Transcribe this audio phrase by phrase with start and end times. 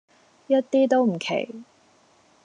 [0.47, 1.63] 一啲都唔奇